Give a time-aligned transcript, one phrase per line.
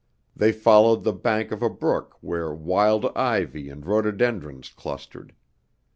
[0.35, 5.35] They followed the bank of a brook where wild ivy and rhododendrons clustered.